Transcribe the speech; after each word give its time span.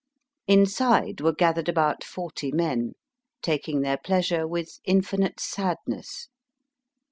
Inside 0.47 1.21
were 1.21 1.31
gathered 1.31 1.69
about 1.69 2.03
forty 2.03 2.51
men, 2.51 2.93
taking 3.43 3.81
their 3.81 3.99
pleasure 4.03 4.47
with 4.47 4.79
infinite 4.83 5.39
sadness. 5.39 6.27